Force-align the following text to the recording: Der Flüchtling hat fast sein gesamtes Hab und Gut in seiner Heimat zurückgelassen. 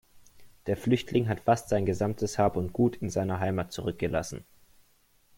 Der 0.65 0.77
Flüchtling 0.77 1.29
hat 1.29 1.41
fast 1.41 1.69
sein 1.69 1.85
gesamtes 1.85 2.39
Hab 2.39 2.55
und 2.57 2.73
Gut 2.73 2.95
in 2.95 3.11
seiner 3.11 3.39
Heimat 3.39 3.71
zurückgelassen. 3.71 4.43